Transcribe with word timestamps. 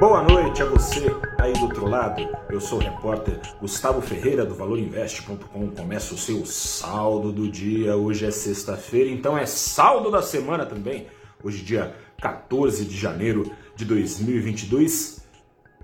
Boa 0.00 0.22
noite 0.22 0.62
a 0.62 0.64
você 0.64 1.14
aí 1.38 1.52
do 1.52 1.64
outro 1.64 1.86
lado. 1.86 2.26
Eu 2.48 2.58
sou 2.58 2.78
o 2.78 2.82
repórter 2.82 3.38
Gustavo 3.60 4.00
Ferreira 4.00 4.46
do 4.46 4.54
ValorInvest.com. 4.54 5.72
Começa 5.72 6.14
o 6.14 6.16
seu 6.16 6.46
saldo 6.46 7.30
do 7.30 7.46
dia. 7.46 7.94
Hoje 7.94 8.24
é 8.24 8.30
sexta-feira, 8.30 9.10
então 9.10 9.36
é 9.36 9.44
saldo 9.44 10.10
da 10.10 10.22
semana 10.22 10.64
também. 10.64 11.06
Hoje, 11.44 11.62
dia 11.62 11.94
14 12.18 12.86
de 12.86 12.96
janeiro 12.96 13.52
de 13.76 13.84
2022, 13.84 15.22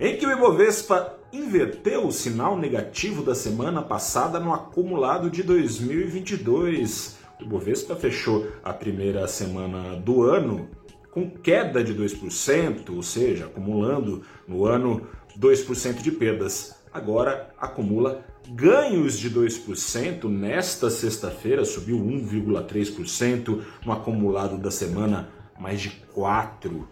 em 0.00 0.16
que 0.16 0.26
o 0.26 0.32
Ibovespa 0.32 1.18
inverteu 1.30 2.06
o 2.06 2.12
sinal 2.12 2.56
negativo 2.56 3.22
da 3.22 3.34
semana 3.34 3.82
passada 3.82 4.40
no 4.40 4.50
acumulado 4.54 5.28
de 5.28 5.42
2022. 5.42 7.18
O 7.38 7.42
Ibovespa 7.42 7.94
fechou 7.94 8.50
a 8.64 8.72
primeira 8.72 9.28
semana 9.28 9.94
do 10.00 10.22
ano 10.22 10.70
com 11.16 11.30
queda 11.30 11.82
de 11.82 11.94
2%, 11.94 12.94
ou 12.94 13.02
seja, 13.02 13.46
acumulando 13.46 14.22
no 14.46 14.66
ano 14.66 15.06
2% 15.40 16.02
de 16.02 16.12
perdas. 16.12 16.76
Agora 16.92 17.48
acumula 17.58 18.22
ganhos 18.50 19.18
de 19.18 19.30
2%. 19.30 20.24
Nesta 20.24 20.90
sexta-feira 20.90 21.64
subiu 21.64 21.96
1,3%, 21.96 23.62
no 23.82 23.92
acumulado 23.92 24.58
da 24.58 24.70
semana 24.70 25.30
mais 25.58 25.80
de 25.80 25.90
4%. 26.14 26.84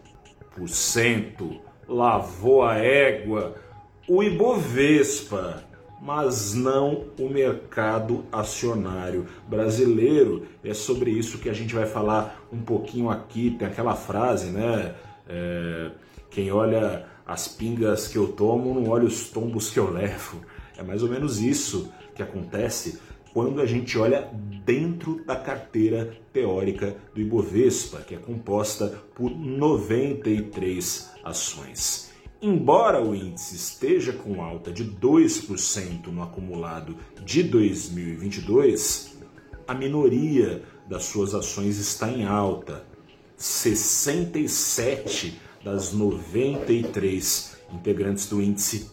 Lavou 1.86 2.62
a 2.62 2.78
égua. 2.78 3.56
O 4.08 4.22
Ibovespa 4.22 5.62
mas 6.04 6.52
não 6.52 7.06
o 7.18 7.30
mercado 7.30 8.26
acionário 8.30 9.26
brasileiro. 9.48 10.46
É 10.62 10.74
sobre 10.74 11.10
isso 11.10 11.38
que 11.38 11.48
a 11.48 11.52
gente 11.54 11.74
vai 11.74 11.86
falar 11.86 12.46
um 12.52 12.60
pouquinho 12.60 13.08
aqui. 13.08 13.56
Tem 13.58 13.66
aquela 13.66 13.96
frase, 13.96 14.50
né? 14.50 14.94
É, 15.26 15.90
quem 16.30 16.52
olha 16.52 17.06
as 17.26 17.48
pingas 17.48 18.06
que 18.06 18.18
eu 18.18 18.28
tomo 18.28 18.74
não 18.74 18.90
olha 18.90 19.06
os 19.06 19.30
tombos 19.30 19.70
que 19.70 19.78
eu 19.78 19.90
levo. 19.90 20.42
É 20.76 20.82
mais 20.82 21.02
ou 21.02 21.08
menos 21.08 21.40
isso 21.40 21.90
que 22.14 22.22
acontece 22.22 23.00
quando 23.32 23.62
a 23.62 23.66
gente 23.66 23.96
olha 23.96 24.28
dentro 24.62 25.24
da 25.24 25.36
carteira 25.36 26.14
teórica 26.34 26.96
do 27.14 27.20
Ibovespa, 27.22 28.02
que 28.02 28.14
é 28.14 28.18
composta 28.18 28.88
por 29.14 29.30
93 29.30 31.12
ações. 31.24 32.13
Embora 32.46 33.02
o 33.02 33.14
índice 33.14 33.56
esteja 33.56 34.12
com 34.12 34.42
alta 34.42 34.70
de 34.70 34.84
2% 34.84 36.08
no 36.08 36.22
acumulado 36.22 36.94
de 37.24 37.42
2022, 37.42 39.16
a 39.66 39.72
minoria 39.72 40.62
das 40.86 41.04
suas 41.04 41.34
ações 41.34 41.78
está 41.78 42.10
em 42.10 42.26
alta. 42.26 42.84
67 43.34 45.40
das 45.64 45.94
93 45.94 47.56
integrantes 47.72 48.28
do 48.28 48.42
índice 48.42 48.90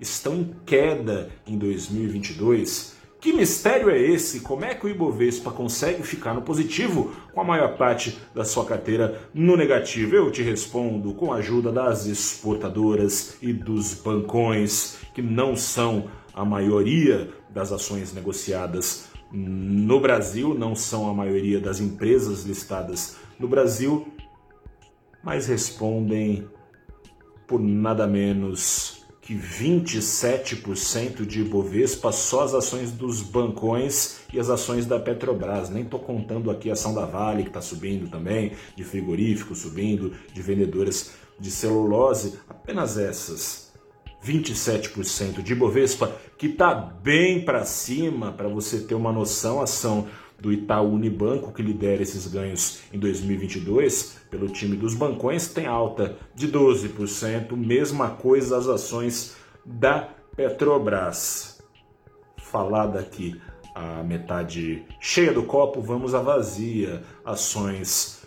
estão 0.00 0.36
em 0.36 0.56
queda 0.64 1.30
em 1.46 1.58
2022 1.58 2.94
que 3.24 3.32
mistério 3.32 3.88
é 3.88 3.98
esse? 3.98 4.40
Como 4.40 4.66
é 4.66 4.74
que 4.74 4.84
o 4.84 4.88
Ibovespa 4.90 5.50
consegue 5.50 6.02
ficar 6.02 6.34
no 6.34 6.42
positivo 6.42 7.10
com 7.32 7.40
a 7.40 7.44
maior 7.44 7.74
parte 7.78 8.18
da 8.34 8.44
sua 8.44 8.66
carteira 8.66 9.18
no 9.32 9.56
negativo? 9.56 10.14
Eu 10.14 10.30
te 10.30 10.42
respondo 10.42 11.14
com 11.14 11.32
a 11.32 11.36
ajuda 11.36 11.72
das 11.72 12.04
exportadoras 12.04 13.38
e 13.40 13.50
dos 13.50 13.94
bancões, 13.94 14.98
que 15.14 15.22
não 15.22 15.56
são 15.56 16.10
a 16.34 16.44
maioria 16.44 17.30
das 17.48 17.72
ações 17.72 18.12
negociadas 18.12 19.08
no 19.32 19.98
Brasil, 20.00 20.52
não 20.52 20.74
são 20.74 21.08
a 21.08 21.14
maioria 21.14 21.58
das 21.58 21.80
empresas 21.80 22.44
listadas 22.44 23.16
no 23.38 23.48
Brasil, 23.48 24.06
mas 25.22 25.46
respondem 25.46 26.46
por 27.46 27.58
nada 27.58 28.06
menos 28.06 29.03
que 29.24 29.34
27% 29.34 31.24
de 31.24 31.40
Ibovespa 31.40 32.12
só 32.12 32.44
as 32.44 32.52
ações 32.52 32.92
dos 32.92 33.22
bancões 33.22 34.18
e 34.30 34.38
as 34.38 34.50
ações 34.50 34.84
da 34.84 35.00
Petrobras. 35.00 35.70
Nem 35.70 35.82
estou 35.82 35.98
contando 35.98 36.50
aqui 36.50 36.68
a 36.68 36.74
ação 36.74 36.94
da 36.94 37.06
Vale, 37.06 37.42
que 37.42 37.48
está 37.48 37.62
subindo 37.62 38.10
também, 38.10 38.52
de 38.76 38.84
frigorífico 38.84 39.54
subindo, 39.54 40.12
de 40.32 40.42
vendedoras 40.42 41.12
de 41.40 41.50
celulose, 41.50 42.38
apenas 42.48 42.98
essas. 42.98 43.64
27% 44.22 45.42
de 45.42 45.52
Ibovespa, 45.52 46.16
que 46.38 46.46
está 46.46 46.74
bem 46.74 47.44
para 47.44 47.64
cima, 47.64 48.32
para 48.32 48.48
você 48.48 48.80
ter 48.80 48.94
uma 48.94 49.12
noção, 49.12 49.60
ação 49.60 50.06
do 50.44 50.52
Itaú 50.52 50.92
Unibanco, 50.92 51.54
que 51.54 51.62
lidera 51.62 52.02
esses 52.02 52.26
ganhos 52.26 52.80
em 52.92 52.98
2022, 52.98 54.18
pelo 54.30 54.46
time 54.46 54.76
dos 54.76 54.94
bancões, 54.94 55.48
tem 55.48 55.64
alta 55.64 56.18
de 56.34 56.46
12%, 56.46 57.56
mesma 57.56 58.10
coisa 58.10 58.58
as 58.58 58.68
ações 58.68 59.36
da 59.64 60.10
Petrobras. 60.36 61.62
Falada 62.36 63.00
aqui 63.00 63.40
a 63.74 64.02
metade 64.02 64.84
cheia 65.00 65.32
do 65.32 65.44
copo, 65.44 65.80
vamos 65.80 66.14
à 66.14 66.20
vazia. 66.20 67.02
Ações 67.24 68.22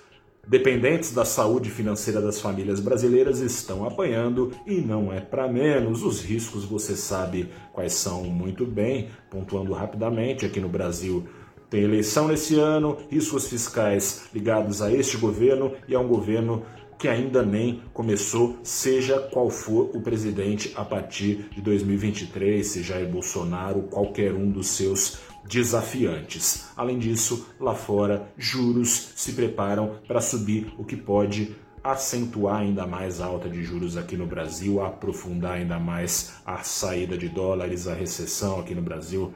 dependentes 0.48 1.14
da 1.14 1.24
saúde 1.24 1.70
financeira 1.70 2.20
das 2.20 2.42
famílias 2.42 2.80
brasileiras 2.80 3.42
estão 3.42 3.86
apanhando 3.86 4.52
e 4.66 4.82
não 4.82 5.14
é 5.14 5.20
para 5.20 5.48
menos. 5.48 6.02
Os 6.02 6.24
riscos 6.24 6.66
você 6.66 6.96
sabe 6.96 7.52
quais 7.74 7.94
são 7.94 8.24
muito 8.24 8.66
bem, 8.66 9.10
pontuando 9.30 9.72
rapidamente 9.72 10.48
aqui 10.48 10.60
no 10.60 10.68
Brasil 10.68 11.28
tem 11.70 11.84
eleição 11.84 12.28
nesse 12.28 12.58
ano, 12.60 12.98
riscos 13.10 13.48
fiscais 13.48 14.26
ligados 14.34 14.82
a 14.82 14.92
este 14.92 15.18
governo 15.18 15.74
e 15.88 15.96
a 15.96 16.00
um 16.00 16.08
governo 16.08 16.64
que 16.98 17.08
ainda 17.08 17.44
nem 17.44 17.84
começou, 17.94 18.58
seja 18.64 19.20
qual 19.20 19.50
for 19.50 19.92
o 19.96 20.02
presidente 20.02 20.74
a 20.76 20.84
partir 20.84 21.50
de 21.52 21.62
2023, 21.62 22.66
seja 22.66 22.96
Jair 22.96 23.08
Bolsonaro, 23.08 23.84
qualquer 23.84 24.34
um 24.34 24.50
dos 24.50 24.68
seus 24.68 25.20
desafiantes. 25.48 26.70
Além 26.76 26.98
disso, 26.98 27.48
lá 27.60 27.76
fora, 27.76 28.32
juros 28.38 29.14
se 29.16 29.34
preparam 29.34 30.00
para 30.08 30.22
subir, 30.22 30.74
o 30.78 30.84
que 30.84 30.96
pode 30.96 31.56
acentuar 31.84 32.62
ainda 32.62 32.86
mais 32.86 33.22
a 33.22 33.28
alta 33.28 33.48
de 33.48 33.64
juros 33.64 33.96
aqui 33.96 34.18
no 34.18 34.26
Brasil, 34.26 34.84
aprofundar 34.84 35.54
ainda 35.54 35.80
mais 35.80 36.34
a 36.46 36.64
saída 36.64 37.18
de 37.18 37.30
dólares, 37.30 37.88
a 37.88 37.94
recessão 37.94 38.60
aqui 38.60 38.74
no 38.76 38.82
Brasil. 38.82 39.34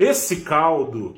Esse 0.00 0.36
caldo, 0.36 1.14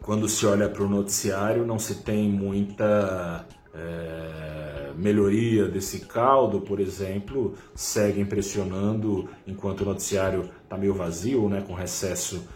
quando 0.00 0.30
se 0.30 0.46
olha 0.46 0.66
para 0.66 0.82
o 0.82 0.88
noticiário, 0.88 1.66
não 1.66 1.78
se 1.78 1.96
tem 1.96 2.26
muita 2.26 3.46
é, 3.74 4.92
melhoria 4.96 5.68
desse 5.68 6.06
caldo, 6.06 6.62
por 6.62 6.80
exemplo, 6.80 7.52
segue 7.74 8.18
impressionando 8.18 9.28
enquanto 9.46 9.82
o 9.82 9.84
noticiário 9.84 10.48
está 10.64 10.78
meio 10.78 10.94
vazio, 10.94 11.50
né, 11.50 11.60
com 11.60 11.74
recesso 11.74 12.48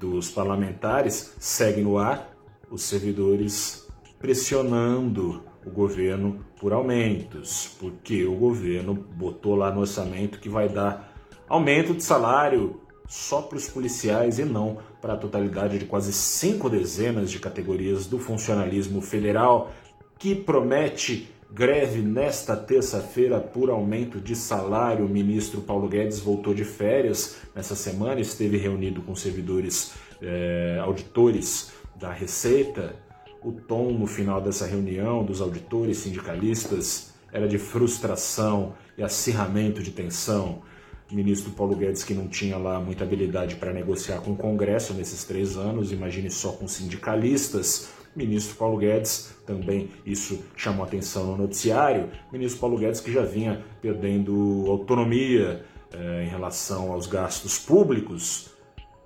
dos 0.00 0.28
parlamentares, 0.28 1.36
segue 1.38 1.80
no 1.80 1.96
ar 1.96 2.34
os 2.68 2.82
servidores 2.82 3.86
pressionando 4.18 5.44
o 5.64 5.70
governo 5.70 6.44
por 6.58 6.72
aumentos, 6.72 7.76
porque 7.78 8.24
o 8.24 8.34
governo 8.34 8.92
botou 8.92 9.54
lá 9.54 9.70
no 9.70 9.82
orçamento 9.82 10.40
que 10.40 10.48
vai 10.48 10.68
dar 10.68 11.14
aumento 11.48 11.94
de 11.94 12.02
salário 12.02 12.80
só 13.08 13.42
para 13.42 13.58
os 13.58 13.68
policiais 13.68 14.38
e 14.38 14.44
não 14.44 14.78
para 15.00 15.14
a 15.14 15.16
totalidade 15.16 15.78
de 15.78 15.84
quase 15.84 16.12
cinco 16.12 16.70
dezenas 16.70 17.30
de 17.30 17.38
categorias 17.38 18.06
do 18.06 18.18
funcionalismo 18.18 19.00
federal, 19.00 19.72
que 20.18 20.34
promete 20.34 21.28
greve 21.52 22.00
nesta 22.00 22.56
terça-feira 22.56 23.38
por 23.38 23.70
aumento 23.70 24.20
de 24.20 24.34
salário. 24.34 25.04
O 25.04 25.08
ministro 25.08 25.60
Paulo 25.60 25.88
Guedes 25.88 26.18
voltou 26.18 26.54
de 26.54 26.64
férias 26.64 27.36
nessa 27.54 27.76
semana, 27.76 28.20
esteve 28.20 28.56
reunido 28.56 29.02
com 29.02 29.14
servidores 29.14 29.92
eh, 30.20 30.78
auditores 30.82 31.72
da 31.94 32.10
Receita. 32.10 32.96
O 33.42 33.52
tom 33.52 33.92
no 33.92 34.06
final 34.06 34.40
dessa 34.40 34.66
reunião 34.66 35.24
dos 35.24 35.40
auditores 35.40 35.98
sindicalistas 35.98 37.12
era 37.30 37.46
de 37.46 37.58
frustração 37.58 38.74
e 38.96 39.02
acirramento 39.02 39.82
de 39.82 39.90
tensão 39.90 40.62
ministro 41.10 41.50
Paulo 41.52 41.76
Guedes, 41.76 42.02
que 42.02 42.14
não 42.14 42.28
tinha 42.28 42.56
lá 42.56 42.80
muita 42.80 43.04
habilidade 43.04 43.56
para 43.56 43.72
negociar 43.72 44.20
com 44.20 44.32
o 44.32 44.36
Congresso 44.36 44.94
nesses 44.94 45.24
três 45.24 45.56
anos, 45.56 45.92
imagine 45.92 46.30
só 46.30 46.52
com 46.52 46.66
sindicalistas. 46.66 47.88
Ministro 48.16 48.56
Paulo 48.56 48.78
Guedes, 48.78 49.34
também 49.44 49.90
isso 50.06 50.44
chamou 50.56 50.84
atenção 50.84 51.26
no 51.26 51.36
noticiário. 51.36 52.10
Ministro 52.32 52.60
Paulo 52.60 52.78
Guedes, 52.78 53.00
que 53.00 53.12
já 53.12 53.22
vinha 53.22 53.64
perdendo 53.82 54.64
autonomia 54.68 55.64
eh, 55.92 56.24
em 56.24 56.28
relação 56.28 56.92
aos 56.92 57.06
gastos 57.06 57.58
públicos, 57.58 58.50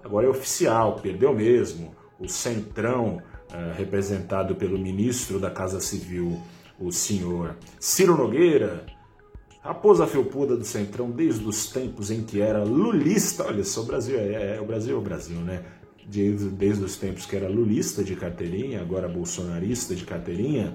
agora 0.04 0.26
é 0.26 0.30
oficial, 0.30 0.96
perdeu 0.96 1.34
mesmo. 1.34 1.94
O 2.20 2.28
Centrão, 2.28 3.22
eh, 3.50 3.72
representado 3.78 4.54
pelo 4.54 4.78
ministro 4.78 5.40
da 5.40 5.50
Casa 5.50 5.80
Civil, 5.80 6.38
o 6.78 6.92
senhor 6.92 7.56
Ciro 7.80 8.16
Nogueira, 8.16 8.84
Raposa 9.68 10.06
felpuda 10.06 10.56
do 10.56 10.64
Centrão 10.64 11.10
desde 11.10 11.46
os 11.46 11.66
tempos 11.66 12.10
em 12.10 12.22
que 12.22 12.40
era 12.40 12.64
lulista. 12.64 13.44
Olha 13.44 13.62
só, 13.62 13.82
o 13.82 13.84
Brasil 13.84 14.18
é, 14.18 14.56
é 14.56 14.60
o 14.62 14.64
Brasil 14.64 14.96
é 14.96 14.98
o 14.98 15.02
Brasil, 15.02 15.38
né? 15.40 15.62
Desde, 16.06 16.48
desde 16.48 16.82
os 16.82 16.96
tempos 16.96 17.26
que 17.26 17.36
era 17.36 17.50
lulista 17.50 18.02
de 18.02 18.16
carteirinha, 18.16 18.80
agora 18.80 19.06
bolsonarista 19.06 19.94
de 19.94 20.06
carteirinha. 20.06 20.74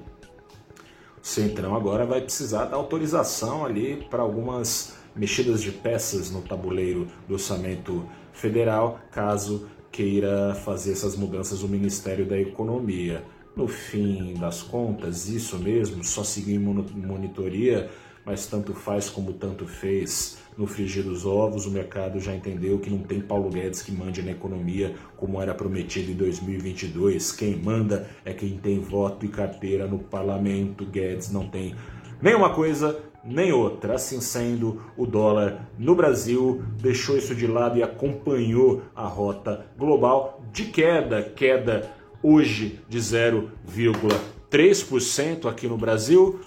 Centrão 1.24 1.76
agora 1.76 2.06
vai 2.06 2.22
precisar 2.22 2.66
da 2.66 2.76
autorização 2.76 3.66
ali 3.66 4.06
para 4.12 4.22
algumas 4.22 4.94
mexidas 5.16 5.64
de 5.64 5.72
peças 5.72 6.30
no 6.30 6.44
tabuleiro 6.44 7.08
do 7.28 7.34
orçamento 7.34 8.06
federal, 8.32 9.00
caso 9.12 9.68
queira 9.92 10.54
fazer 10.54 10.92
essas 10.92 11.16
mudanças 11.16 11.64
no 11.64 11.68
Ministério 11.68 12.28
da 12.28 12.38
Economia. 12.38 13.24
No 13.56 13.68
fim 13.68 14.36
das 14.36 14.62
contas, 14.62 15.28
isso 15.30 15.58
mesmo, 15.58 16.04
só 16.04 16.24
seguir 16.24 16.60
monitoria, 16.60 17.90
mas 18.26 18.46
tanto 18.46 18.74
faz 18.74 19.10
como 19.10 19.34
tanto 19.34 19.66
fez. 19.66 20.38
No 20.58 20.68
frigir 20.68 21.04
dos 21.04 21.26
ovos, 21.26 21.66
o 21.66 21.72
mercado 21.72 22.20
já 22.20 22.36
entendeu 22.36 22.78
que 22.78 22.90
não 22.90 23.00
tem 23.00 23.20
Paulo 23.20 23.50
Guedes 23.50 23.82
que 23.82 23.92
mande 23.92 24.22
na 24.22 24.32
economia 24.32 24.94
como 25.18 25.42
era 25.42 25.54
prometido 25.54 26.12
em 26.12 26.16
2022. 26.16 27.32
Quem 27.32 27.56
manda 27.56 28.08
é 28.24 28.34
quem 28.34 28.58
tem 28.58 28.80
voto 28.80 29.26
e 29.26 29.30
carteira 29.30 29.88
no 29.88 30.00
parlamento. 30.00 30.86
Guedes 30.86 31.32
não 31.32 31.48
tem 31.48 31.76
nenhuma 32.22 32.54
coisa 32.54 33.02
nem 33.24 33.52
outra. 33.52 33.96
Assim 33.96 34.22
sendo, 34.22 34.80
o 34.98 35.08
dólar 35.08 35.70
no 35.78 35.94
Brasil 35.96 36.64
deixou 36.80 37.18
isso 37.18 37.34
de 37.34 37.48
lado 37.48 37.80
e 37.80 37.84
acompanhou 37.84 38.84
a 38.96 39.08
rota 39.08 39.66
global 39.78 40.44
de 40.52 40.66
queda, 40.66 41.24
queda 41.24 41.90
hoje 42.22 42.80
de 42.88 43.00
0,3% 43.00 45.50
aqui 45.50 45.68
no 45.68 45.78
Brasil, 45.78 46.40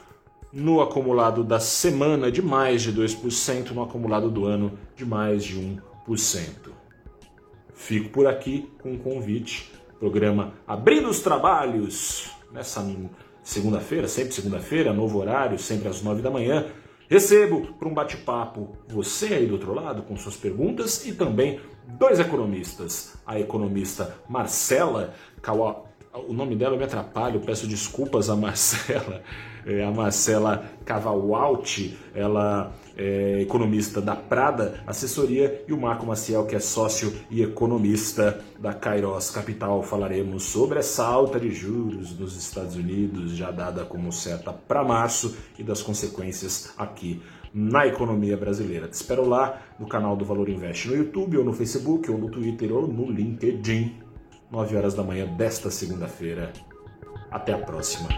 no 0.56 0.80
acumulado 0.80 1.44
da 1.44 1.60
semana 1.60 2.32
de 2.32 2.40
mais 2.40 2.80
de 2.80 2.90
2%, 2.90 3.72
no 3.72 3.82
acumulado 3.82 4.30
do 4.30 4.46
ano 4.46 4.72
de 4.96 5.04
mais 5.04 5.44
de 5.44 5.54
1%. 6.08 6.70
Fico 7.74 8.08
por 8.08 8.26
aqui 8.26 8.66
com 8.82 8.92
um 8.92 8.98
convite, 8.98 9.70
programa 10.00 10.54
Abrindo 10.66 11.10
os 11.10 11.20
Trabalhos, 11.20 12.30
nessa 12.50 12.82
segunda-feira, 13.42 14.08
sempre 14.08 14.32
segunda-feira, 14.32 14.94
novo 14.94 15.18
horário, 15.18 15.58
sempre 15.58 15.88
às 15.88 16.00
nove 16.00 16.22
da 16.22 16.30
manhã. 16.30 16.64
Recebo 17.06 17.74
para 17.78 17.86
um 17.86 17.92
bate-papo 17.92 18.78
você 18.88 19.34
aí 19.34 19.46
do 19.46 19.52
outro 19.52 19.74
lado 19.74 20.04
com 20.04 20.16
suas 20.16 20.38
perguntas 20.38 21.04
e 21.04 21.12
também 21.12 21.60
dois 21.86 22.18
economistas. 22.18 23.18
A 23.26 23.38
economista 23.38 24.16
Marcela 24.26 25.12
Kawa, 25.42 25.84
o 26.28 26.32
nome 26.32 26.56
dela 26.56 26.76
me 26.76 26.84
atrapalha, 26.84 27.38
peço 27.40 27.66
desculpas 27.66 28.30
a 28.30 28.36
Marcela, 28.36 29.22
é, 29.66 29.84
a 29.84 29.90
Marcela 29.90 30.64
Cavalwalt, 30.84 31.90
ela 32.14 32.72
é 32.96 33.42
economista 33.42 34.00
da 34.00 34.16
Prada 34.16 34.80
Assessoria, 34.86 35.62
e 35.68 35.72
o 35.72 35.80
Marco 35.80 36.06
Maciel, 36.06 36.46
que 36.46 36.56
é 36.56 36.60
sócio 36.60 37.12
e 37.30 37.42
economista 37.42 38.42
da 38.58 38.72
Kairos 38.72 39.30
Capital. 39.30 39.82
Falaremos 39.82 40.44
sobre 40.44 40.78
essa 40.78 41.04
alta 41.04 41.38
de 41.38 41.50
juros 41.50 42.18
nos 42.18 42.36
Estados 42.36 42.74
Unidos, 42.74 43.32
já 43.32 43.50
dada 43.50 43.84
como 43.84 44.10
certa 44.10 44.52
para 44.52 44.82
março, 44.82 45.36
e 45.58 45.62
das 45.62 45.82
consequências 45.82 46.72
aqui 46.78 47.20
na 47.52 47.86
economia 47.86 48.36
brasileira. 48.36 48.88
Te 48.88 48.94
espero 48.94 49.28
lá 49.28 49.60
no 49.78 49.86
canal 49.86 50.16
do 50.16 50.24
Valor 50.24 50.48
Invest 50.48 50.88
no 50.88 50.96
YouTube, 50.96 51.36
ou 51.38 51.44
no 51.44 51.52
Facebook, 51.52 52.10
ou 52.10 52.16
no 52.16 52.30
Twitter, 52.30 52.72
ou 52.72 52.86
no 52.86 53.10
LinkedIn. 53.10 54.05
9 54.50 54.76
horas 54.76 54.94
da 54.94 55.02
manhã 55.02 55.26
desta 55.26 55.70
segunda-feira. 55.70 56.52
Até 57.30 57.52
a 57.52 57.58
próxima. 57.58 58.08